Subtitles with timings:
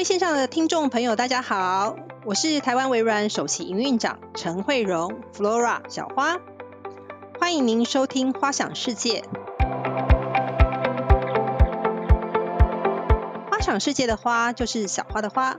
[0.00, 1.94] 位线上的听众朋友，大家好，
[2.24, 6.38] 我是台湾微软首席营运长陈慧荣，Flora 小花，
[7.38, 9.22] 欢迎您收听花想世界。
[13.50, 15.58] 花想世界的花就是小花的花，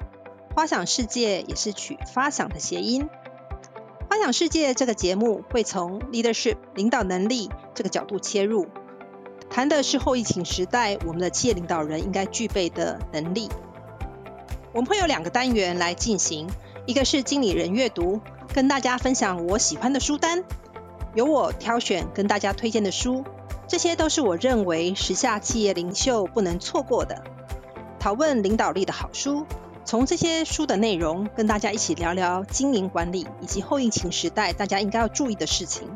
[0.55, 3.07] 花想世界也是取发想的谐音。
[4.10, 8.65] 花想世界这个节目会从 leadership 领导能力这个角度切入，
[9.51, 13.47] 谈的是后疫情时代我们的企业领导人应该具备的能力。
[14.74, 16.48] 我们会有两个单元来进行，
[16.86, 18.21] 一个是经理人阅读，
[18.54, 20.44] 跟大家分享我喜欢的书单，
[21.14, 23.25] 由我挑选跟大家推荐的书，
[23.68, 27.21] 这些都是我认为时下企业领袖不能错过的，
[28.00, 29.46] 讨论领导力的好书，
[29.84, 35.89] 从这些书的内容跟大家一起聊聊经营管理以及后疫情时代大家应该要注意的事情。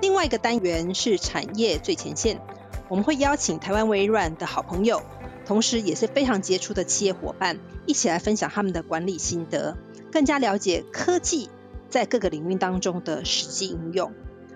[0.00, 2.40] 另外一个单元是产业最前线，
[2.88, 5.00] 我们会邀请台湾微软的好朋友。
[5.46, 9.76] 同时也是非常杰出的企业伙伴，一起来分享他们的管理心得，
[10.12, 11.50] 更加了解科技
[11.88, 14.12] 在各个领域当中的实际应用，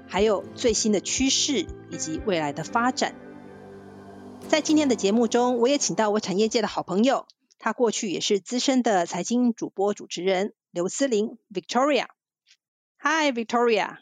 [0.06, 3.14] 还有最新的趋势以及未来的发展。
[4.48, 7.26] 在今天的节目中，我也请到我产业界的好朋友，
[7.58, 12.06] 他过去也是资深的财经主播主持人刘思玲 Victoria。
[13.00, 13.98] Hi Victoria。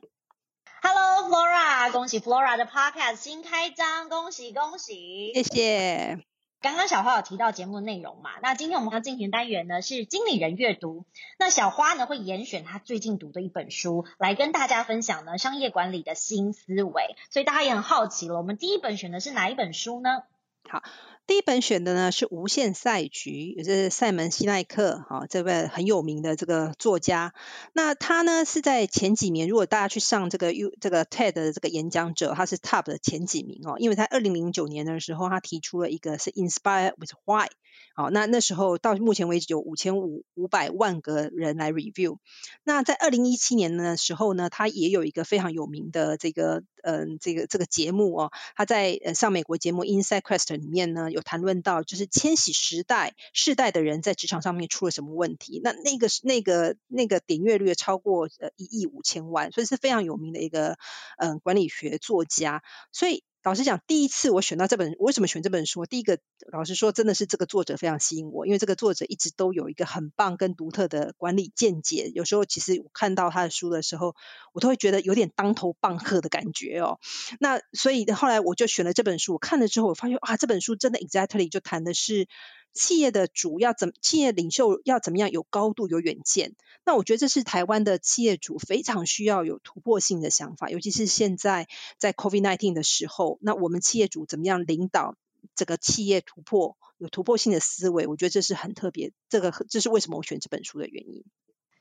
[0.83, 6.36] Hello Flora，恭喜 Flora 的 Podcast 新开张，恭喜恭喜，谢谢。
[6.61, 8.31] 刚刚小花有提到节目的内容嘛？
[8.43, 11.05] 那今天我们要进行单元呢是经理人阅读。
[11.39, 17.17] 那小花呢会严选她最近读的一本书来跟大家分享呢商业管理的新思维。
[17.31, 20.23] 所以大家也很好奇了，我们第一本选的是哪一本书呢？
[20.69, 20.83] 好。
[21.27, 27.35] 第一本选的呢是《无限赛局》，也是赛门西奈克哈这位很有名的这个作家。
[27.73, 37.49] 那他呢是在前几年，如果大家去上这个 U 这个 TED 的这个演讲者，他是 Top 的前几名哦，因为他二零零九年的时候，他提出了一个是 Inspire with Why。
[37.95, 42.19] 好，那那时候到目前为止有五千五五百万个人来 review。
[42.63, 55.61] 那在二零一七年的时候呢，他也有一个非常有名的这个嗯、呃、这个这个节目哦，他在呃上美国节目 Insight Quest 里面呢有谈论到，就是千禧时代世代的人在职场上面出了什么问题。
[55.65, 60.77] 那那个那个那个点阅率超过呃一亿五千万，所以是非常有名的一个
[61.17, 62.63] 嗯、管理学作家，
[62.93, 63.25] 所以。
[63.47, 65.87] 老实讲，第一次我选到这本，我为什么选这本书？
[65.87, 66.19] 第一个，
[66.51, 72.11] 老实说，真的是这个作者非常吸引我，因为这个作者一直都有一个很棒跟独特的管理见解。
[72.13, 74.17] 有时候，其实我看到他的书的时候，
[74.53, 76.99] 我都会觉得有点当头棒喝的感觉哦。
[77.39, 82.27] 那所以后来我就选了这本书，我看了之后，我发现啊，这本书真的 exactly 就谈的是。
[82.77, 86.55] 企业的主要怎，企业领袖要怎么样有高度、有远见？
[86.85, 91.67] 那我觉得这是台湾的企业主非常需要有突破性的想法，尤其是现在
[91.99, 95.17] 在 COVID nineteen 的时候，那我们企业主怎么样领导
[95.55, 98.07] 这个企业突破，有突破性的思维？
[98.07, 101.25] 我觉得这是很特别，这个这是为什么我选这本书的原因。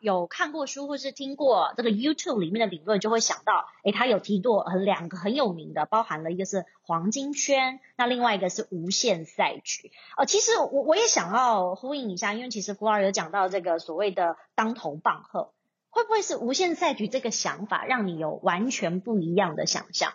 [0.05, 9.91] 有看过书或是听过这个 YouTube 里面的理论，就会想到，诶，他有提过很两个很有名的，包含了一个是黄金圈，那另外一个是无限赛局。
[10.15, 15.51] 呃，其实我我也想要呼应一下，因为其实 Flora 有讲到这个所谓的当头棒喝，
[15.89, 20.13] 会不会是无限赛局这个想法让你有完全不一样的想象？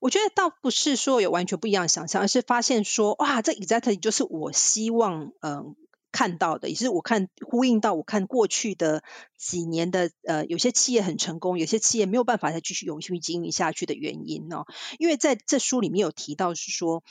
[0.00, 5.74] 我觉得倒不是说有完全不一样的想象，而是发现说，哇，这 exactly 就是我希望，嗯、
[6.14, 9.02] 看到的也是我看呼应到我看过去的
[9.36, 14.64] 几年的呃，有些企业很成功，有些企业没有办法再继续永续经营下去的原因哦。
[15.00, 17.02] 因为在这书里面有提到是说，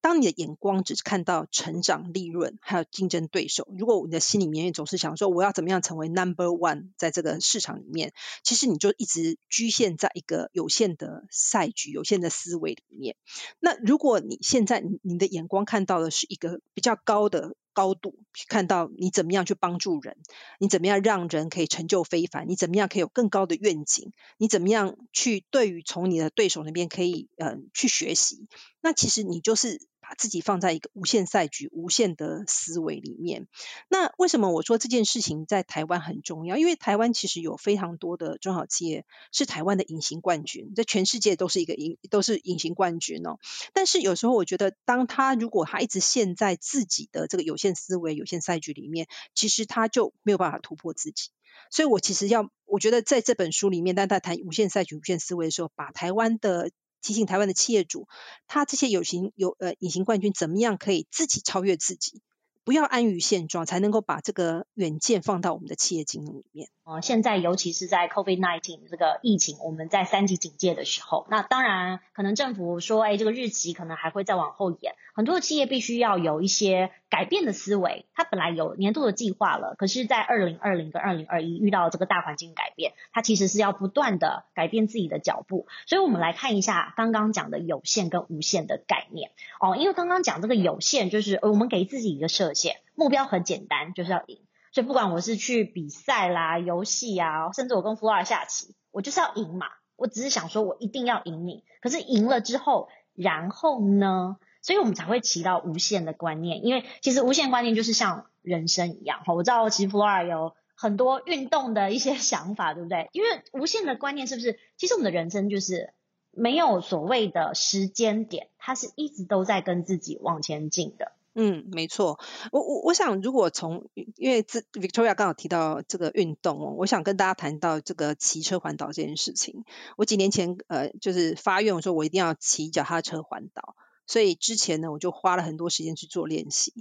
[0.00, 13.14] 当你的眼光只是看到成长、利润还有竞争对手，如果你的心里面总是想说我要怎么样成为 number one 在这个市场里面，其实你就一直局限在一个有限的赛局、有限的思维里面。
[13.60, 17.54] 那如果你现在你你的眼光看到的是一个比较高的。
[17.78, 20.16] 高度去看到你怎么样去帮助人，
[20.58, 28.48] 你怎么样让人可以成就非凡，你怎么样可以有更高的愿景，你怎么样去对于从你的对手那边可以嗯、呃、去学习，
[28.80, 29.87] 那其实你就是。
[30.08, 33.46] 把自己放在一个无限赛局、无限的思维里面。
[33.90, 36.56] 那为什么我说这件事情在台湾很重要？
[36.56, 43.36] 因为台湾其实有非常多的中小企业是台湾的隐形冠军，在全世界都是一个隐都是隐形冠军哦。
[43.74, 51.28] 但是有时候我觉得，当他如果他一直陷在自己的这个有限思维、有限赛局里面，其实他就没有办法突破自己。
[51.70, 56.70] 所以我其实要，我觉得在这本书里面，当他谈无限赛局、无限思维的时候，把台湾的。
[57.00, 58.08] 提醒台湾的企业主，
[58.46, 62.22] 他这些有形有呃隐形冠军怎么样可以自己超越自己，
[62.64, 66.68] 不要安于现状，才能够把这个远见放到我们的企业经营里面。
[66.88, 78.06] 呃，现在尤其是在 COVID-19 这个疫情，我们在三级警戒的时候，那当然可能政府说，哎，这个日期可能还会再往后延，很多的企业必须要有一些改变的思维。
[78.14, 85.66] 它本来有年度的计划了，可是，在二零二零跟二零二一遇到这个大环境改变，它其实是要不断的改变自己的脚步。
[85.86, 89.30] 所以，我们来看一下刚刚讲的有限跟无限的概念
[89.60, 94.38] 哦，因为刚刚讲这个有限，就是我们给自己一个设限，目标很简单，就是要赢。
[94.78, 99.66] 所以不管我是去比赛啦、游戏啊，甚至我跟 Flora 下棋，我就是要赢嘛。
[99.96, 101.64] 我只是想说，我一定要赢你。
[101.82, 104.36] 可是赢了之后，然后呢？
[104.62, 109.24] 所以我们才会提到无限的观念，因为其实无限观念就是像人生一样。
[109.24, 113.08] 哈，我知道其实 Flora 有很多运动的一些 想法，对不对？
[113.10, 114.60] 因为无限的观念是不是？
[114.76, 115.92] 其实我们的人生就是
[116.30, 121.10] 没有所谓的时间点，它是一直都在跟自己往前进的。
[121.34, 122.18] 嗯，没错。
[122.50, 129.64] 我我我想，如果从因为这 Victoria 刚好提到这个运动哦，我想跟大家谈到这个骑车环岛这件事情。
[129.96, 133.76] 我几年前呃，就是发愿我说我一定要骑脚踏车环岛，
[134.06, 136.72] 所以之前呢，我就花了很多时间去做练习。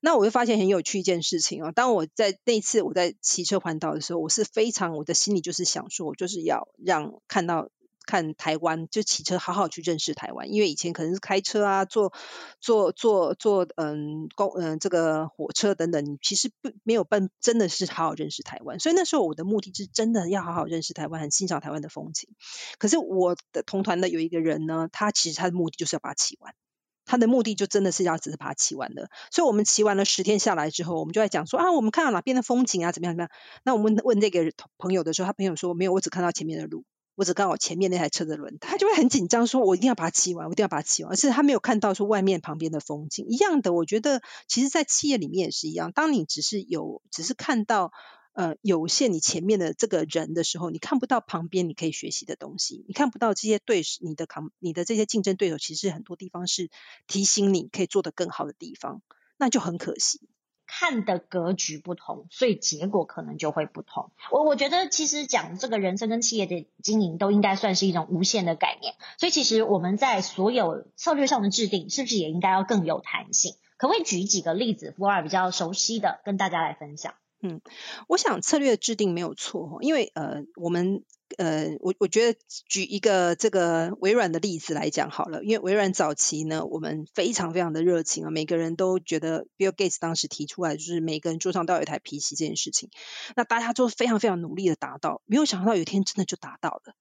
[0.00, 7.68] 那我会发现很有趣一件事情哦，当我在那次我在骑车环岛的时候，我是非常我的心里就是想说，我就是要让看到。
[8.06, 12.12] 看台湾，就骑车好好去认识台湾，因为以前可能是开车啊，坐
[12.60, 18.78] 坐坐坐嗯公嗯这个火车等等，你其实不没有办真的是好好认识台湾。
[18.78, 22.28] 所以那时候我的目的是真的要好好认识台湾，很欣赏台湾的风景。
[22.78, 26.54] 可是我的同团的有一个人呢，他其实他的目的就是要把它骑完，
[27.04, 29.10] 他的目的就真的是要只是把它骑完的。
[29.30, 33.30] 所以我们骑完了十天下来之后，我们就在讲说啊，我们看到哪边的风景啊，怎么样怎么样。
[33.64, 36.84] 那我们问这个朋友的时候，他朋友说没有，我只看到前面的路。
[37.16, 41.12] 我只看我前面那台车的轮胎，他就会很紧张，说我一定要把它骑完，我一定要把它骑完。
[41.12, 43.72] 而是他没有看到说外面旁边的风景一样的。
[43.72, 45.92] 我觉得其实，在企业里面也是一样。
[45.92, 47.92] 当你只是有，只是看到
[48.32, 56.68] 呃有限你前面的这个人的时候，你看不到旁边你可以学习的东西，你看不到这些对手，你的扛，你的这些竞争对手，其实很多地方是
[57.06, 59.02] 提醒你可以做得更好的地方，
[59.38, 60.20] 那就很可惜。
[60.76, 64.10] 看的格局不同，所以结果可能就会不同。
[64.32, 68.94] 我我觉得其实讲这个人生跟企业的经营都应该算是一种无限的概念。
[69.16, 73.54] 所以其实我们在所有策略上的制定，是不是也应该要更有弹性？
[73.76, 77.14] 可不可以举几个例子福尔比较熟悉的跟大家来分享？
[77.44, 77.60] 嗯，
[78.08, 81.04] 我想策略制定没有错，因为呃我们。
[81.38, 82.38] 呃，我我觉得
[82.68, 92.90] 举一个这个微软的例子来讲好了，因为微软早期呢，我们非常非常的热情啊，每个人都觉得 Bill Gates 当时提出来就是每个人桌上都有一台 PC 这件事情，
[93.34, 96.94] 那大家都非常非常努力的达到，没有想到有一天真的就达到了。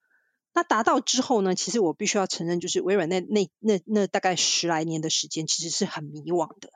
[0.56, 6.72] 那达到之后呢，其实我必须要承认，就是微软那那那那大概十来年的时间，其实是很迷惘的。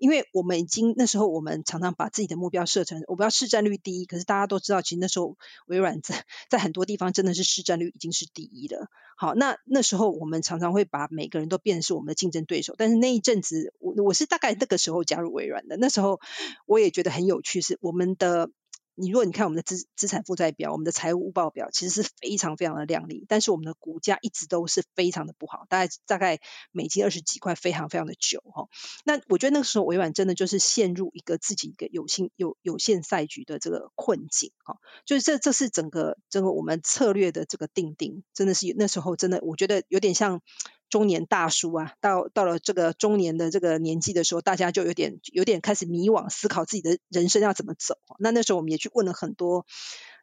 [0.00, 5.36] 因为我们已经那时候，我们常常把自己的目标设成我们要市占率第一，可是大家都知道，其实那时候
[5.66, 8.88] 微软在在很多地方真的是市占率已经是第一了。
[9.16, 12.74] 好，那那时候我们常常会把每个人都变成是我们的竞争对手。
[12.78, 16.18] 但是那一阵子，我我是大概那个时候加入微软的，那时候
[16.66, 18.50] 我也觉得很有趣，是我们的。
[18.94, 26.40] 你如果你看我们的资资产负债表，我们的财务报表其实是非常非常的亮丽，但是我们的股价一直都是非常的不好，大概大概
[26.72, 28.68] 美金二十几块，非常非常的久哈。
[29.04, 34.76] 那我觉得那个时候微软真的就是陷入一个自己一个有限有有限赛局的这个困境哈，
[35.06, 40.42] 就是这这是整个整个我们策略的这个定定，真的是那时候真的我觉得有点像。
[40.90, 47.94] 中年大叔啊，到到了这个中年的这个年纪的时候，大家就有点有点开始迷惘，思考自己的人生要怎么走。
[48.18, 49.64] 那那时候我们也去问了很多，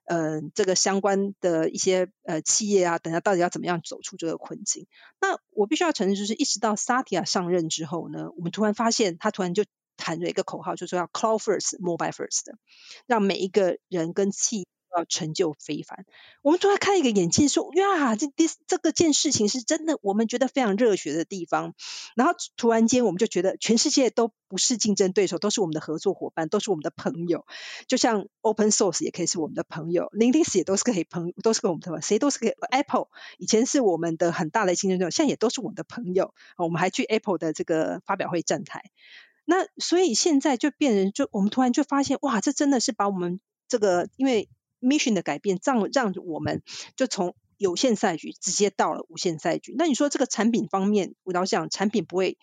[0.04, 4.86] 呃，这个相关的一些呃企业啊，等下到底要怎么样走出这个困境。
[5.22, 9.64] 那我必须要承认，就是一直到萨提亚上任之后呢，我们突然发现他突然就
[9.98, 12.54] 喊了一个口号，就说要 Cloud First, Mobile First，
[13.08, 14.68] 让每一个人跟企
[15.06, 16.06] 成就非凡，
[16.42, 21.74] 我们突然开一个眼界，说呀，这这这个件事情是真的，我们觉得非常热血的地方。
[22.16, 27.46] 然后突然间，我们就觉得全世界都不是竞争对手，都是我们的合作伙伴，都是我们的朋友。
[27.88, 32.54] 就像 Open Source 也可以是我们的朋友，Linux 也都是可以朋，都是跟我们的朋友，谁都是可以。
[32.72, 36.34] Apple 以前是我们的很大的竞争对手，现在也都是我们的朋友。
[36.58, 38.84] 我们还去 Apple 的这个发表会站台。
[39.46, 44.50] 那所以现在就变成，就我们突然就发现，哇，这真的是把我们这个因为。
[44.80, 46.62] Mission 的改变，让让我们
[46.96, 49.74] 就从有限赛局直接到了无限赛局。
[49.78, 52.38] 那你说这个产品方面，我老想产品不会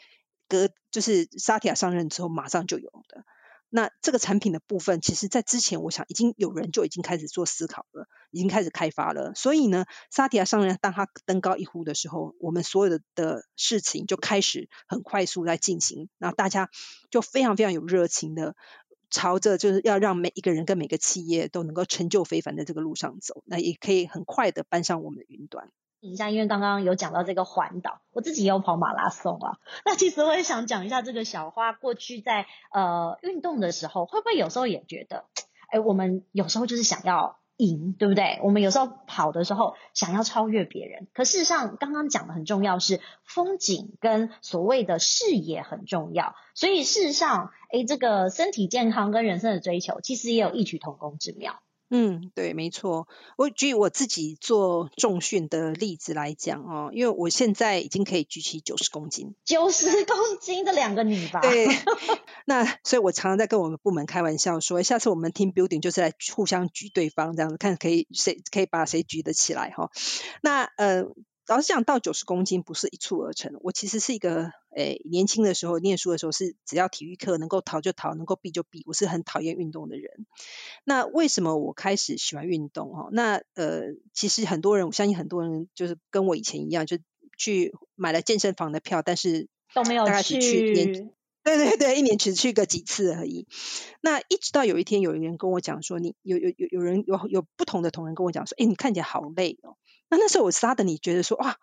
[0.49, 3.25] 隔，就是萨提亚上任之后马上就有的。
[3.71, 9.33] 那这个产品的部分，其实在之前，我想已经有人就已经开始做思考了，已经开始开发了。
[9.35, 16.71] 所以呢，萨提亚上任当他登高一呼的时候，我们所有的的事情就开始很快速在进行，然后大家
[17.11, 18.55] 就非常非常有热情的。
[19.14, 25.71] 朝着就是要让每一个人跟每个企业都能够成就非凡的这个路上走，那也可以很快的搬上我们的云端。
[26.00, 29.59] 一下，因为刚刚有讲到这个环岛，我自己也有跑马拉松啊。
[29.85, 35.26] 那其实我也想讲一下这个小花过去在呃运动的时候，会不会有时候也觉得，
[35.68, 38.41] 哎，我们有时候就是想要赢，对不对？
[38.43, 46.35] 我们有时候跑的时候想要超越别人，可事实上刚刚讲的很重要是风景跟所谓的视野很重要。
[46.55, 51.61] 所以事实上，诶，这个身体健康跟人生的追求，其实也有异曲同工之妙。
[51.97, 53.07] 嗯，对，没错。
[53.37, 61.39] 我举我自己做重训的例子来讲哦，因为我现在已经可以举起九十公斤，九十公斤的两个你吧。
[61.41, 61.69] 对，
[62.47, 69.93] 那所以我常常在跟我们部门开玩笑说，下次我们 team building 就是来互相举对方这样子，看可以谁可以把谁举得起来哈。
[70.43, 71.05] 那呃。
[71.47, 73.59] 老实讲，到九十公斤不是一蹴而成。
[73.61, 78.83] 我其实是一个，诶、欸，年轻的时候念书的时候是只要体育课能够逃就逃，能够避就避。
[78.87, 80.27] 我是很讨厌运动的人。
[80.85, 82.89] 那为什么我开始喜欢运动？
[82.97, 86.99] 哦，那呃，其实很多人，我相信很多人就是跟我以前一样，就
[87.37, 91.11] 去买了健身房的票，但是都没有去。
[91.45, 93.47] 对对对，一年只去个几次而已。
[94.01, 99.77] 那一直到有一天，有人跟我讲说，你有有有有人有有不同的同仁跟我讲说，诶，你看起来好累哦。
[100.14, 101.56] 那那时候我杀的你觉得说哇，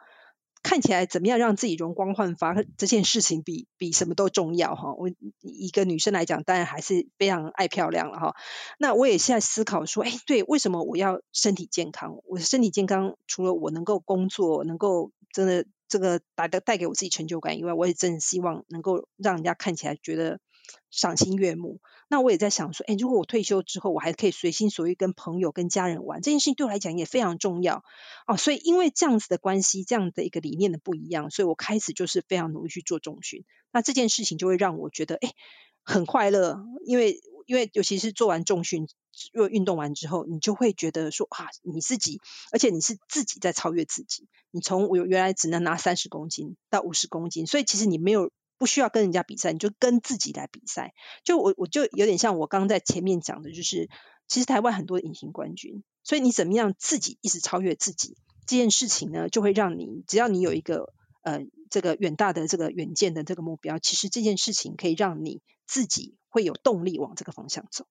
[0.62, 2.53] 看起来怎么样让自己容光焕发？
[2.77, 4.93] 这件事情比比什么都重要哈。
[4.93, 8.36] 我一个女生来讲，当然还是非常爱漂亮了哈。
[8.77, 12.17] 那我也现在思考说，哎，对，为什么我要身体健康？
[12.25, 20.39] 我身体健康除了我能够工作，能够真的这个带带带给我自己成就感以外，我也真的希望能够让人家看起来觉得。
[20.90, 27.84] 赏心悦目，那我也在想说，哎，如果我退休之后，我还可以随心所欲跟朋友、跟家人玩，这件事情对我来讲也非常重要
[28.28, 28.36] 哦。
[28.36, 33.46] 所以因为这样子的关系，这样的一个理念的不一样，所以我开始就是非常努力去做重训。
[33.72, 35.32] 那这件事情就会让我觉得，哎，
[35.84, 38.88] 很快乐，因为因为尤其是做完重训，
[39.32, 42.20] 若运动完之后，你就会觉得说，啊，你自己，
[42.51, 44.28] 而且你是自己在超越自己。
[44.51, 48.30] 你从我原来只能拿三十公斤到五十公斤，所以其实你没有。
[48.62, 50.94] 不需要跟人家比赛，你就跟自己来比赛。
[51.24, 53.89] 就我我就有点像我刚在前面讲的，就是
[54.27, 58.15] 其实台湾很多隐形冠军，所以你怎么样自己一直超越自己
[58.46, 61.39] 这件事情呢，就会让你只要你有一个呃
[61.72, 67.88] 这个远大的这个远见的这个目标，其实这件事情可以让你自己会有动力往这个方向走。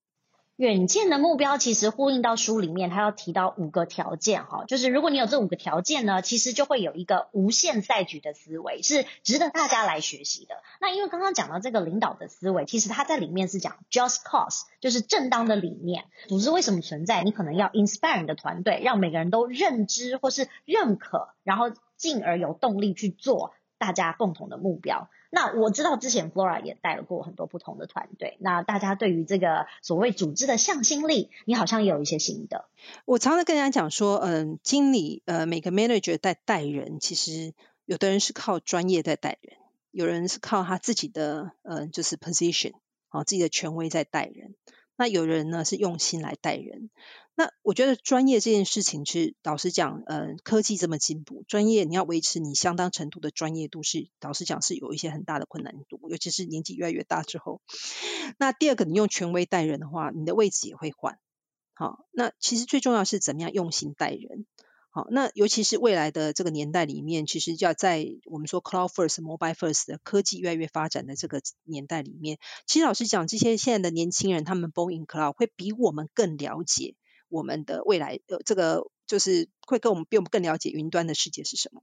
[0.61, 10.57] 远见的目标其实呼应到书里面，他要提到五个条件哈，就是如果你有这五个条件呢，其实就会有一个无限赛局的思维，是值得大家来学习的。
[10.79, 16.05] 那因为刚刚讲到这个领导的思维，其实他在里面是讲 just cause，就是正当的理念。
[16.29, 17.23] 组织为什么存在？
[17.23, 25.09] 你可能要 inspire 你的团队，让每个人都认知或是认可，然后进而有动力去做大家共同的目标。
[25.31, 32.69] 那我知道之前 Flora 也带了过很多不同的团队，那大家对于这个所谓组织的向心力，你好像也有一些心得。
[33.05, 39.57] 我常常跟人家讲说，嗯，经理，呃，每个 manager 在带人，其实有的人是靠专业在带人，
[39.93, 42.73] 有人是靠他自己的，嗯，就是 position，
[43.09, 44.55] 啊，自己的权威在带人。
[45.01, 46.91] 那有人呢是用心来带人。
[47.35, 57.63] 那我觉得专业这件事情是，老实讲，嗯，科技这么进步，专业你要维持你相当程度的专业度是，老实讲是有一些很大的困难度，尤其是年纪越来越大之后。
[58.39, 61.19] 那第二个，你用权威带人的话，你的位置也会换。
[61.73, 64.45] 好，那其实最重要是怎么样用心带人。
[64.93, 76.97] 好，那尤其是未来的这个年代里面，其实要在我们说 cloud first、mobile first 的科技越来越发展的这个年代里面，其实老实讲，这些现在的年轻人，他们 born in cloud 会比我们更了解
[77.29, 81.83] 我们的未来，呃，这个就是会跟我们比我们更了解云端的世界是什么。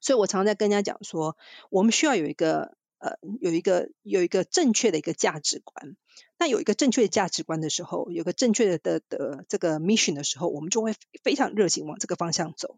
[0.00, 1.36] 所以我常常在跟人家讲说，
[1.70, 2.76] 我们需要有一个。
[2.98, 5.94] 呃，有一个有一个正确的一个价值观，
[6.44, 12.76] 那有一个正确的价值观的时候，有个正确的的的这个 mission 的时候，我们就会非常热情往这个方向走。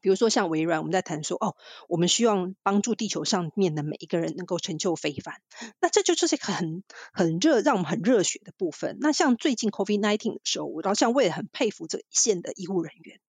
[0.00, 1.54] 比如说像微软，我们在谈说，哦，
[1.86, 5.34] 我们希望帮助地球上面的每一个人能够成就非凡，
[5.82, 8.96] 那这就是一个很很热，让我们很热血的部分。
[9.02, 13.20] 那像最近 COVID-19 的时候，我好像我也很佩服这一线的医护人员，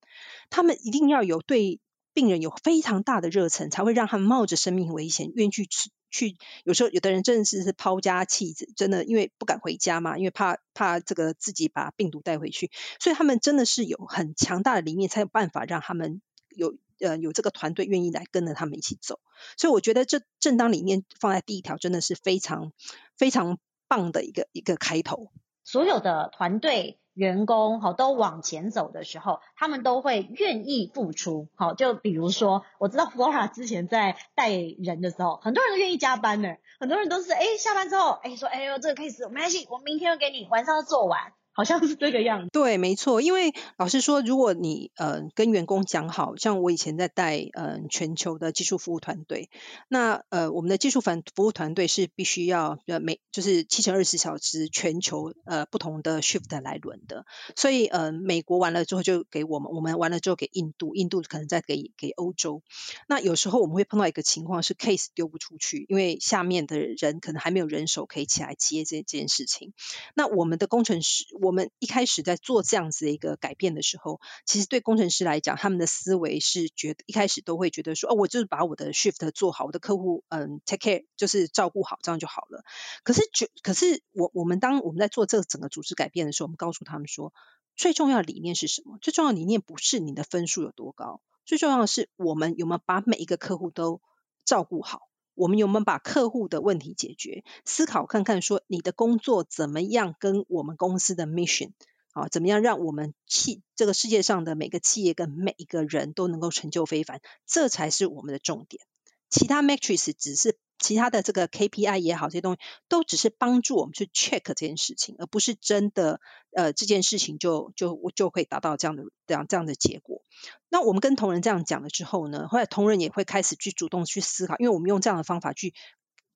[0.49, 1.81] 他们一定要有对
[2.13, 5.67] 病人有非常大的热忱，才会让他们冒着生命危险愿意去。
[6.09, 19.19] 去有时候有的人真的是是抛家弃子，真的因为不敢回家嘛，因为怕怕这个自己把病毒带回去，所以他们真的是有很强大的理念，才有办法让他们有呃有这个团队愿意来跟着他们一起走。
[19.57, 22.73] 所以我觉得这正当理念放在第一条，真的是非常
[23.17, 25.31] 非常棒的一个一个开头。
[25.63, 26.99] 所有的团队。
[27.19, 31.49] 员工哈都往前走的时候，他们都会愿意付出。
[31.55, 41.33] 好，就比如说，我知道 Flora 之前在带人的时候，很多人都愿意加班呢，很多人都是哎下班之后哎说哎呦这个 case 没关系，我明天要给你晚上要做完。
[41.59, 42.49] 好像是这个样子。
[42.53, 43.19] 对，没错。
[43.19, 49.49] 因为老实说，如果你呃跟员工讲好，像我以前在带呃全球的技术服务团队，
[49.89, 57.25] 那呃我们的技术服服务团队是必须要呃每就是七乘二十四小时全球呃不同的 shift 来轮的。
[57.57, 62.61] 所以呃美国完了之后就给我们，我们完了之后给印度，印度可能再给给欧洲。
[63.09, 69.73] 那有时候我们会碰到一个情况是 case 丢不出去，因为下面的人可能还没有人手可以起来接这这件事情。
[70.15, 71.48] 那我们的工程师我。
[71.49, 82.63] 我们一开始在做这样子的一个改变的时候，其实对工程师来讲，他们的思维是觉得一开始都会觉得说，哦，我就是把我的 shift 做好，我的客户嗯 take care 就是照顾好，这样就好了。
[83.03, 87.33] 可是就，可是我我们当我们在做这个整个组织改变的时候，我们告诉他们说，
[87.75, 88.99] 最重要的理念是什么？
[89.01, 94.01] 最重要的理念不是你的分数有多高，最重要的是我们有没有把每一个客户都
[94.45, 95.08] 照顾好。
[95.39, 97.45] 我们有没有把客户的问题解决？
[97.63, 101.71] 思考看看，说你的工作怎么样跟我们公司的 mission
[102.11, 108.83] 啊，怎么样让我们企这个世界上的每个企业跟每一个人都能够成就非凡，这才是我们的重点。
[109.29, 110.57] 其他 matrix 只是。
[110.79, 116.21] 其他的这个 KPI 也好，这些东西都只是帮助我们去 check 这件事情，而不是真的
[116.55, 120.23] 呃这件事情就就就会达到这样的这样这样的结果。
[120.69, 125.73] 那我们跟同仁这样讲了之后呢，后来同仁也会开始去主动去思考，因为我们用这样的方法去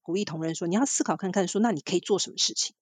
[0.01, 2.75] 鼓励同仁说，你要思考看看说，那你可以做什么事情？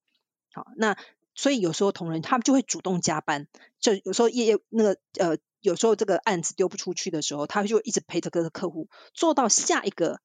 [0.53, 0.97] 好，那
[1.35, 3.47] 所以有时候同仁他们就会主动加班，
[3.79, 10.19] 就有时候业业那个呃有时候这个案子丢不出去的时候，他就一直陪着各个客户做到下一个。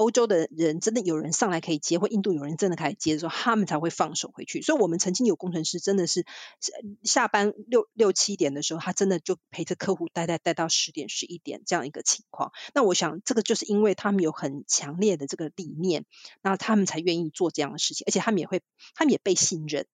[0.00, 4.62] 欧洲的人真的有人上来可以接，或印度有人真的可以接的时候，他们才会放手回去。
[4.62, 6.24] 所以，我们曾经有工程师真的是
[7.02, 12.50] 下班六六七点的时候，他真的就陪着客户待待待到十点十一点这样一个情况。
[12.72, 16.06] 那我想，这个就是因为他们有很强烈的这个理念，
[16.40, 18.62] 那他们才愿意做这样的事情，而且他们也会，
[18.94, 19.86] 他们也被信任。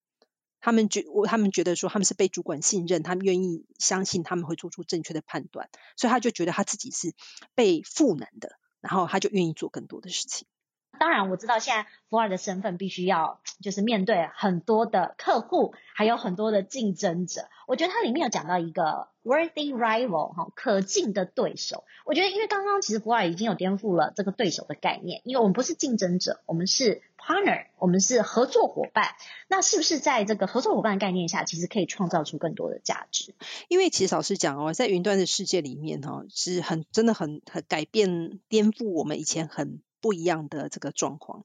[0.60, 7.12] 他们觉我他们觉得说他们是被主管信任，他们愿意相信他们会做出正确的判断，所以他就觉得他自己是
[7.56, 8.52] 被赋能的。
[8.80, 10.46] 然后他就愿意做更多的事情。
[10.98, 17.48] 当然，我知道现在福尔的身份必须要就是面对很多的客户，还有很多的竞争者。
[17.66, 21.84] 我觉得它里面有讲到一个 worthy rival 哈，可敬的对手。
[22.04, 29.08] 我觉得因为刚刚其实福尔已经有颠覆了这个对手的概念，因为我们不是竞争者，我们是 partner，我们是合作伙伴。
[29.48, 33.34] 那是不是在这个合作伙伴概念下，其实可以创造出更多的价值？
[33.68, 39.80] 因为其实老实讲哦，在云端的世界里面哈，是很真的很很改变颠覆我们以前很。
[40.00, 41.42] 不一样的这个状况，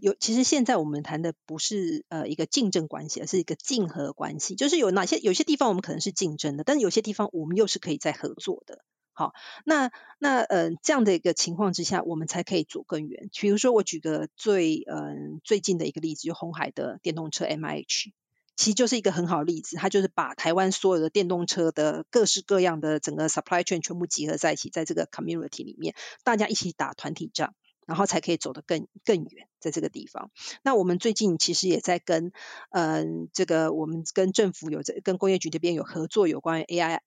[0.00, 4.54] 有其实现在我们谈的不是呃一个竞争关系，而是一个竞合关系。
[4.54, 8.84] 就是有哪些有些地方我们可能是竞争的，但是有些地方我们又是可以再合作的。
[9.12, 9.34] 好，
[9.66, 13.28] 那那呃这样的一个情况之下，我们才可以走更远。
[13.38, 18.12] 比如说我举个最嗯、最近的一个例子，就红海的电动车 MIH，
[18.56, 19.76] 其实就是一个很好的例子。
[19.76, 27.54] 它就是把台湾所有的电动车的各式各样的整个 supply chain 全部集合在一起，在这个 community 里面，大家一起打团体战。
[27.90, 30.30] 然后才可以走得更更远，在这个地方。
[30.62, 32.30] 那我们最近其实也在跟，
[32.70, 37.00] 嗯、这个我们跟政府有在跟工业局这边有合作，有关于 AI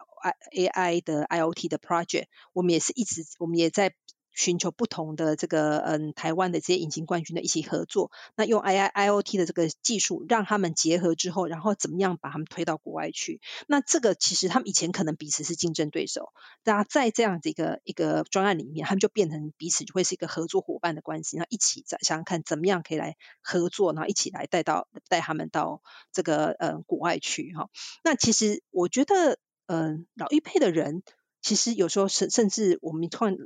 [0.53, 3.95] AI 的 IoT 的 project，我们也是一直，我们也在。
[4.33, 13.41] 寻求不同的这个嗯，台湾的这些隐形冠军的一起合作，那用 I I I O T 的这个技术让他们结合之后，然后怎么样把他们推到国外去？
[13.67, 27.69] 那这个其实他们以前可能彼此是竞争对手，那在这样的一个一个专案里面，他们就变成彼此就会是一个合作伙伴的关系，然后一起在想想看怎么样可以来合作，然后一起来带到带他们到这个嗯国外去哈。
[28.03, 31.03] 那其实我觉得嗯，老一辈的人
[31.41, 33.37] 其实有时候甚甚至我们突然。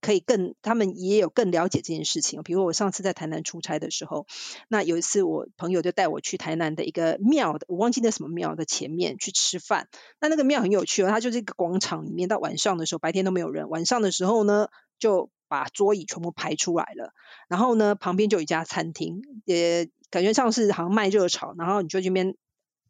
[0.00, 2.42] 可以更，他们也有更了解这件事情。
[2.42, 4.26] 比如我上次在台南出差的时候，
[4.68, 9.88] 那有一次我朋友就带我去台南的一个庙的，我忘记那什么庙的前面去吃饭。
[10.20, 17.12] 那那个庙很有趣哦，它就是一个广场里面，到晚上的时候，白天都没有人，晚上的时候呢，就把桌椅全部排出来了。
[17.48, 22.34] 然后呢，旁边就有一家餐厅，也感觉像是好像卖热炒，然后你就这边。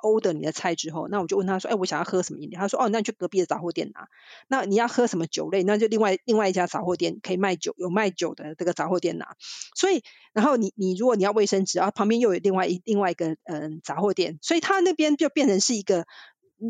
[0.03, 4.09] Order 你的菜之后，那我就问他说：“哎，我想要喝什么饮料？”他说：“哦，那你去隔壁的杂货店拿。
[4.49, 5.63] 那你要喝什么酒类？
[5.63, 9.37] 那就另外另外一家杂货店可以卖酒，有卖酒的这个杂货店拿。
[9.75, 16.07] 所以，然后你你如果你要卫生纸，然啊，旁边又有另外一另外一个嗯杂货店，所以他那边就变成是一个，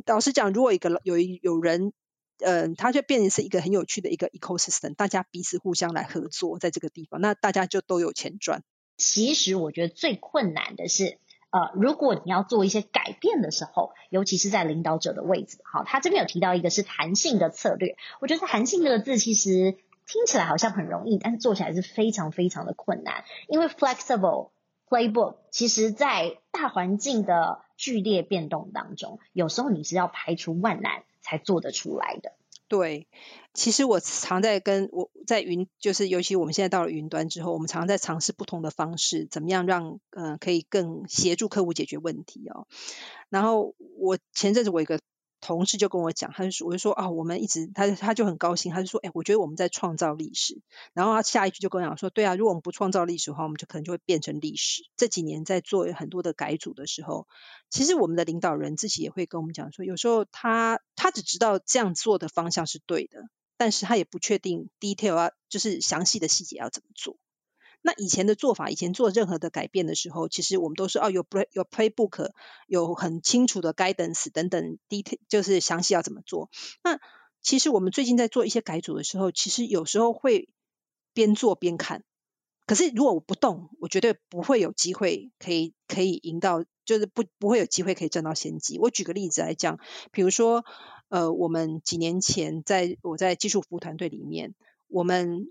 [0.07, 1.93] 老实讲，如果一个有有人，
[2.39, 8.63] 嗯，他就变成是一个很有趣的一个 ecosystem，大家彼此互相来合作在这个地方，那大家就都有钱赚。
[8.97, 11.19] 其实我觉得最困难的是。
[11.51, 17.97] 呃，如果你要做一些改变的时候，尤其是在领导者的位置，好，他这边有提到一个是弹性的策略。
[18.21, 23.25] 我觉得弹性这个字其实听起来好像很容易，但是做起来是非常非常的困难。
[23.49, 24.51] 因为 flexible
[24.89, 32.33] playbook 其实在大环境的剧烈变动当中，有时候你是要排除万难才做得出来的。
[32.71, 33.09] 对，
[33.53, 42.69] 其实我常在跟我在云，就是尤其我们现在到了云端之后，我们常在尝试不同的方式，怎么样让嗯可以更协助客户解决问题哦。
[43.29, 45.01] 然后我前阵子我有一个。
[45.41, 50.61] 同事就跟我讲，他就说，我就说啊，我们一直，他他就很高兴，他就说，哎，我觉得我们在创造历史。
[50.93, 54.85] 然后他下一句就跟我讲说，对啊，如果我们不创造历史的话，我们就可能就会变成历史。
[54.97, 57.27] 这几年在做很多的改组的时候，
[57.71, 63.23] 其实我们的领导人自己也会跟我们讲说，有时候他他只知道这样做的方向是对的，
[63.57, 67.17] 但是他也不确定 detail 啊，就是详细的细节要怎么做。
[67.83, 72.31] 那以前的做法，以前做任何的改变的时候，其实我们都是哦，有 play 有 playbook，
[72.67, 76.51] 有很清楚的 guidance 等等，detail 就是详细要怎么做。
[76.85, 77.01] 那
[77.41, 80.51] 其实我们最近在做一些改组的时候，其实有时候会
[81.15, 82.05] 边做边看。
[82.67, 88.79] 可是如果我不动，我绝对不会有机会可以可以赢到，就是不不会有机会可以占到先机。
[88.79, 89.81] 我举个例子来讲，
[90.13, 90.67] 比如说
[91.09, 94.55] 呃，我们几年前在我在技术服务团队里面，
[94.89, 95.51] 我们。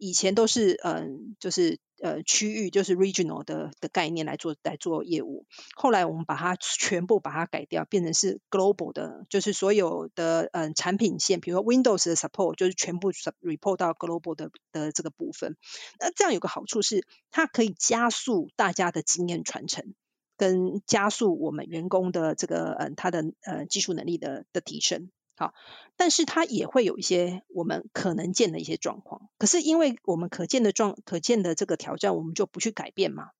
[0.00, 5.44] 以前都是嗯，就是呃区域，就是 regional 的的概念来做来做业务。
[5.74, 15.58] 后来我们把它全部把它改掉，变成是 global 的，就是所有的嗯产品线，比如说 Windows 的 support，就是全部 report 到 global 的的这个部分。
[15.98, 19.92] 那这样有个好处是，它可以加速大家的经验传承，
[20.38, 25.10] 跟加速我们员工的这个嗯他的呃技术能力的的提升。
[25.40, 25.54] 好，
[25.96, 29.30] 但是它也会有一些我们可能见的一些状况。
[29.38, 33.30] 可是因为我们可见的状、可见的这个挑战，我们就不去改变嘛。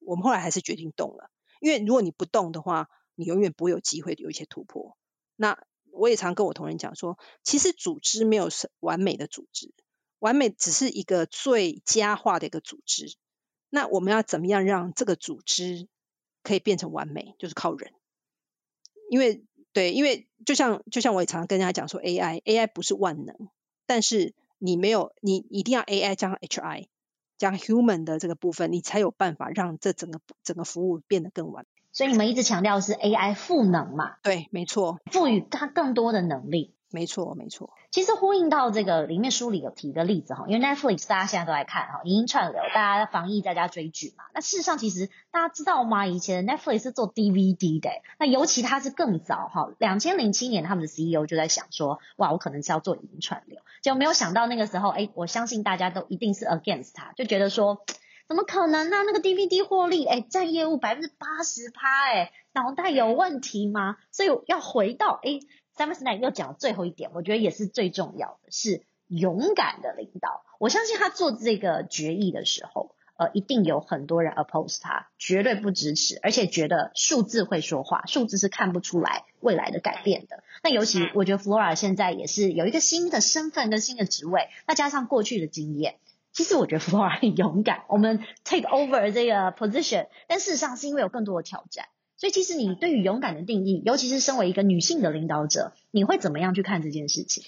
[0.00, 4.98] 我们后来还是决定动了，因为如果你不动的话，你永远不会有机会有一些突破。
[5.36, 5.62] 那
[5.92, 9.72] 我也常跟我同仁讲说，其实组织没有是完美的组织，
[10.18, 13.14] 完美只是一个最佳化的一个组织。
[13.70, 15.86] 那我们要怎么样让这个组织
[16.42, 17.36] 可以变成完美？
[17.38, 17.92] 就是靠人，
[19.08, 19.44] 因为。
[19.74, 23.36] 对，因为就像就像我也常常跟大家讲说，AI AI 不是万能，
[23.86, 26.86] 但是你没有你一定要 AI 加上 HI
[27.36, 31.82] 加 human 的这个部分，你才有办法让这整个整个服务变得更完美。
[31.92, 34.16] 所以你们一直强调是 AI 赋能嘛？
[34.22, 36.73] 对，没错，赋予它更多的能力。
[36.94, 37.70] 没错，没错。
[37.90, 44.24] 其实呼应到这个里面书里有提一个例子哈，因为 Netflix 大家现在都在看哈，影音串流，大家防疫在家追剧嘛。
[44.32, 46.06] 那事实上，其实大家知道吗？
[46.06, 57.84] 以前 Netflix 是做 DVD 的，那尤其它是更早哈，两千零七年他们的 CEO 就在想说，哇，我可能是要做影音串流，就没有想到那个时候，哎，我相信大家都一定是 against 他，就觉得说，
[58.28, 58.96] 怎么可能呢？
[59.04, 63.96] 那个 DVD 获利，哎，占业务百分之八十趴，哎，脑袋有问题吗？
[64.12, 65.40] 所以要回到哎。
[65.76, 70.44] Simon Sinek 又讲最后一点，我觉得也是最重要的，是勇敢的领导。
[70.58, 80.44] 我相信他做这个决议的时候，呃，一定有很多人 oppose 他，绝对不支持，而且觉得数字会说话，数字是看不出来未来的改变的。
[80.62, 85.96] 那尤其我觉得 Flora 现在也是有一个新的身份跟新的职位，那加上过去的经验，
[86.32, 91.86] 其实我觉得 Flora 很勇敢，我们 take over 这个 position，但事实上是因为有更多的挑战。
[92.24, 97.44] 所以，其实你对于勇敢的定义，尤其是身为一个女性的领导者，你会怎么样去看这件事情？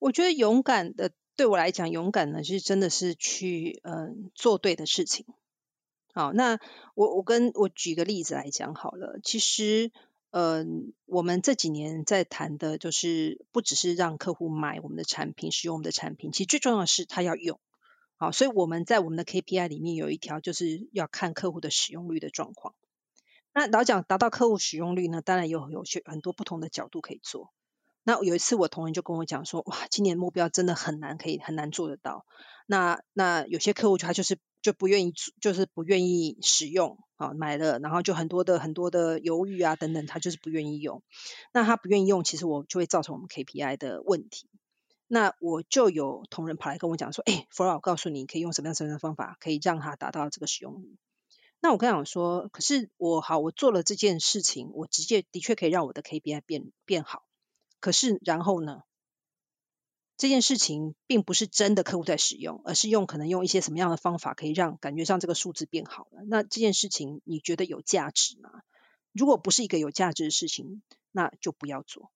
[0.00, 5.24] 我觉得勇敢的，对我来讲，勇敢呢，其实真的是去嗯、做对的事情。
[6.12, 6.58] 好，那
[6.96, 9.20] 我我跟我举个例子来讲好了。
[9.22, 9.92] 其实，
[10.32, 17.60] 嗯、我们这几年在谈的，就是不只是让客户买我们的产品、使用我们的产品，其实最重要的是他要用。
[18.16, 22.74] 好，所以我们在我们的 KPI 里面有一条，就是要看客户的使用率的状况。
[23.52, 27.52] 那老讲达到客户使用率呢，当然有有些很多不同的角度可以做。
[28.04, 32.24] 那有一次我同仁就跟我讲说，哇，今年目标真的很难，可以很难做得到。
[32.66, 41.02] 那那有些客户他就是就不愿意，就是不愿意使用啊，买了然后就很多的很多的犹豫啊等等，他就是不愿意用。
[41.52, 44.48] 那他不愿意用，其实我就会造成我们 KPI 的问题。
[45.06, 50.96] 那我就有同仁跑来跟我讲说，哎，Flora，我告诉你，可以用什么样什么样的方法，可以让他达到这个使用率。
[51.60, 57.24] 那我跟他讲说，可是我好，我做了这件事情，我直接的确可以让我的 KPI 变变好。
[57.80, 58.82] 可是然后呢，
[60.16, 66.22] 这件事情并不是真的客户在使用，而是用可能用一些什么样的方法可以让感觉上这个数字变好了。
[66.28, 68.62] 那这件事情你觉得有价值吗？
[69.12, 72.12] 如果不是一个有价值的事情，那就不要做。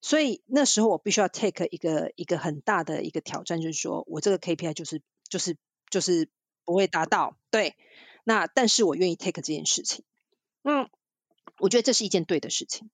[0.00, 5.56] 所以那时候我必须要 take 一个一个很大的一个挑战，就是说我这个 KPI 就是就是
[5.90, 6.28] 就是
[6.64, 7.76] 不会达到，对。
[8.28, 10.04] 那但是我愿意 take 这件事情，
[10.62, 10.90] 嗯
[11.56, 12.90] 我觉得这是一件对的事情。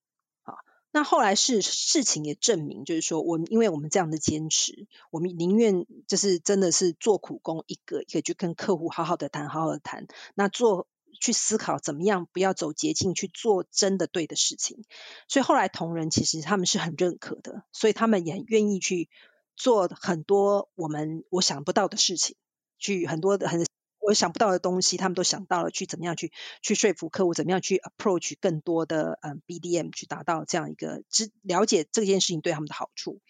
[0.92, 10.06] 那后来是事情也证明，就是说我们因为我们这样的坚持，我们宁愿就是真的是做苦工，一个一个去跟客户好好的谈，好好的谈。
[10.36, 10.86] 那做
[11.20, 14.84] 去思考怎么样不要走捷径去做真的对的事情。
[15.26, 19.08] 所以后来同仁其实他们是很认可的，所以他们也愿意去
[19.56, 22.36] 做很多我们我想不到的事情，
[22.78, 23.66] 去很多的很。
[24.06, 33.20] 我想不到的东西，他们都想到了，去怎么样去去说服客户，怎么样去 approach 更多的嗯 BDM，去达到这样一个知了解这件事情对他们的好处。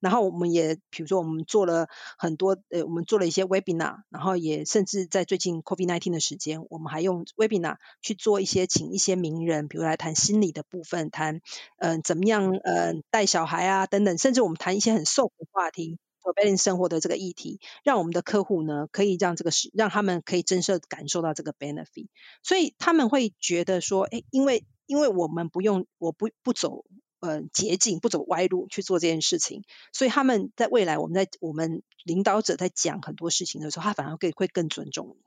[0.00, 11.40] 然后我们也比如说我们做了很多呃，我们做了一些 webinar，然后也甚至在最近 COVID-19 的时间，我们还用 webinar 去做一些请一些名人，比如来谈心理的部分，谈
[11.78, 15.98] 嗯、怎么样呃带小孩啊等等，甚至我们谈一些很 soft 的话题。
[16.32, 22.06] Balance 生活的这个议题，让我们的客户呢，可以让这个是让他们可以真实感受到这个 benefit，
[22.42, 26.84] 所以他们会觉得说，哎，因为因为我们不用，我不不走
[27.20, 35.22] 呃捷径，不走歪路去做这件事情，所以他们在未来，我们在我们领导者在讲很多事情的时候，他反而会会更尊重你。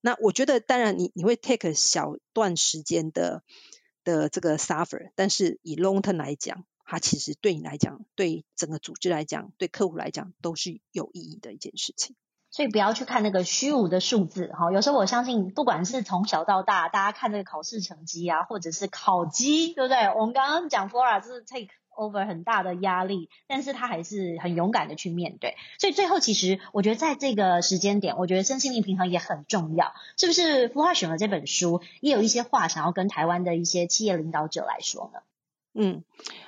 [0.00, 3.42] 那我觉得，当然你你会 take 小段时间的
[4.04, 6.66] 的这个 suffer，但是以 long term 来讲。
[6.84, 12.14] 它其实对你来讲，对整个组织来讲，对客户来讲，都是有意义的一件事情。
[12.50, 14.70] 所以不要去看那个虚无的数字哈。
[14.70, 20.06] 有时候我相信，不管是从小到大，大家看这个考试成绩啊，或者是考绩，对不对？
[20.14, 21.66] 我们刚刚讲 Flora 就是 take
[21.96, 25.56] over 很大的压力，但是他还是很勇敢的去面对。
[25.80, 29.92] 所以最后，其实我觉得在这个时间点，我觉得身心灵平衡也很重要。
[30.16, 35.18] 是不是 Flora 选了这本书，也有一些话想要跟台湾的一些企业领导者来说呢？
[35.76, 36.04] 嗯，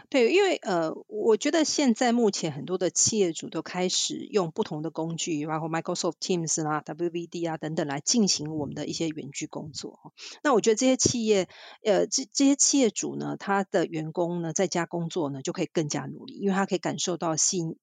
[0.08, 10.12] 对，因为呃，我觉得现在目前很多的企业主都开始用不同的工具，包括 Microsoft Teams 啦、WVD 啊等等来进行我们的一些远距工作。
[10.44, 11.48] 那我觉得这些企业，
[11.82, 17.76] 呃，这这些企业主呢，他的员工呢在家工作呢就可以更加努力，因为他可以感受到信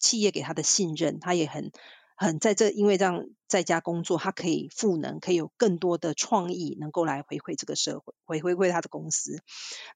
[0.00, 1.70] 企业给他的信任，他也很。
[2.16, 9.42] 很在这，因为这样在家工作，他可以赋能，可以有更多的创意，能够来回馈这个社会，回回馈他的公司。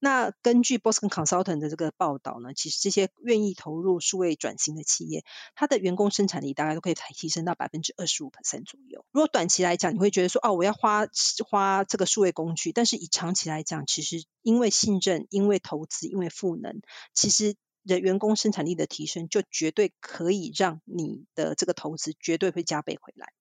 [0.00, 9.04] 那根据 Boston Consultant 的这个报道呢，其实这些愿意投入数位转型的企业，它的员工生产力大概都可以提升到百分之二十五 percent 左右。
[9.12, 11.06] 如果短期来讲，你会觉得说，哦，我要花
[11.48, 16.83] 花这个数位工具，但是以长期来讲，其实因为信任，因为投资，因为赋能，
[17.14, 17.56] 其实。
[17.86, 23.32] 的员工生产力的提升，就绝对可以让你的这个投资绝对会加倍回来。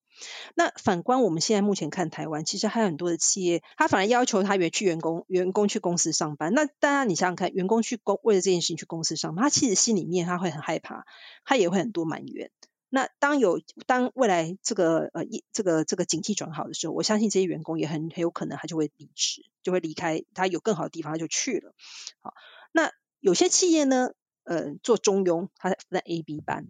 [0.53, 6.53] 那反观我们现在目前看台湾，其实还有很多的企业，他反而要求他去员工员工去公司上班。
[6.53, 11.05] 那当然，你想想看，员工去公为了这件事情去公司上班，他其实心里面他会很害怕，
[11.45, 12.51] 他也会很多埋怨。
[12.89, 21.73] 那当有当未来这个呃一这个这个景气转好的时候，我相信这些员工也很很有可能他就会离职，就会离开，他有更好的地方他就去了。
[22.19, 22.33] 好，
[22.73, 24.09] 那有些企业呢？
[24.49, 26.65] 呃，做中庸，他分 A、B 班，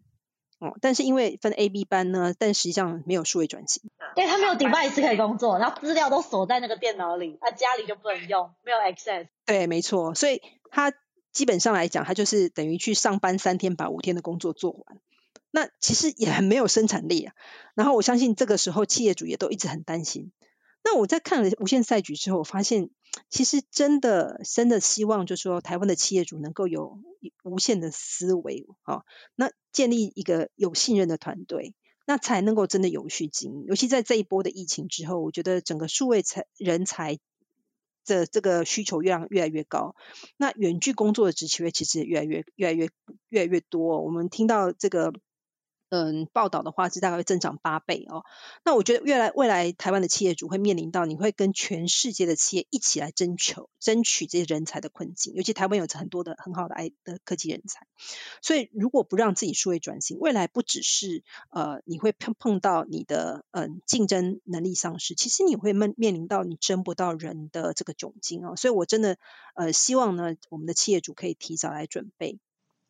[0.59, 9.29] 哦，但是因为分 A、B 班呢，但实际上没有数位转型，对，他没有 device 可以工作，然后资料都锁在那个电脑里，他家里就不能用，没有 access。
[9.45, 10.93] 对，没错，所以他
[11.31, 14.99] 基本上来讲，他就是等于去上班三天，把五天的工作做完，
[15.49, 17.33] 那其实也很没有生产力啊。
[17.75, 20.33] 然后我相信这个时候企业主也都一直很担心。
[20.91, 22.89] 那我在看了无限赛局之后，我发现
[23.29, 26.97] 其实真的真的希望，就是说台湾的企业主能够有
[27.43, 29.03] 无限的思维啊，
[29.35, 31.75] 那建立一个有信任的团队，
[32.07, 33.65] 那才能够真的有序经营。
[33.67, 37.19] 尤其在这一波的疫情之后，我觉得整个数位才人才
[38.07, 39.95] 的这个需求越来越来越高，
[40.37, 42.89] 那远距工作的职缺其实也越来越越来越
[43.29, 44.01] 越来越多。
[44.01, 45.13] 我们听到这个。
[45.89, 48.23] 嗯，报道的话是大概会增长八倍哦。
[48.63, 55.33] 那我觉得，未来未来台湾的企业主会面临到，你会跟全世界的企业一起来争求、争取这些人才的困境。
[55.33, 57.87] 尤其台湾有很多的很好的爱的科技人才，
[58.41, 68.55] 所以如果不让自己数位转型，未来不只是呃你会碰碰到你的嗯竞争能力丧失，其实你会面面临到你争不到人的这个窘境哦。
[68.55, 69.17] 所以我真的
[69.55, 72.39] 呃希望呢，我们的企业主可以提早来准备。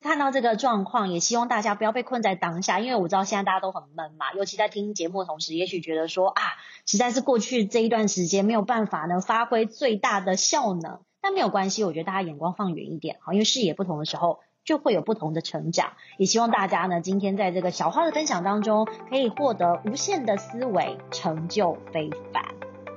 [0.01, 6.41] 看到这个状况，也希望大家不要被困在当下，因为我知道现在大家都很闷嘛，尤其在听节目的同时，也许觉得说啊，
[6.85, 15.91] 实在是过去这一段时间没有办法呢发挥最大的效能，但没有关系，我觉得大家眼光放远一点，好，因为视野不同的时候就会有不同的成长。
[16.17, 22.45] 也希望大家呢今天在这个小花的分享当中，可以获得无限的思维，成就非凡。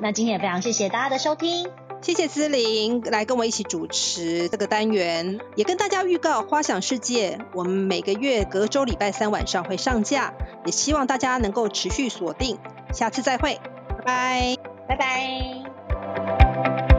[0.01, 1.82] 那今天也非常谢谢大家的收听。
[2.03, 10.35] 谢谢姿玲来跟我一起主持这个单元，也跟大家预告《花想世界》，我们每个月隔周礼拜三晚上会上架，
[10.67, 12.59] 也希望大家能够持续锁定，
[12.93, 14.57] 下次再会，拜拜，
[14.89, 15.65] 拜拜。
[15.97, 16.92] 拜。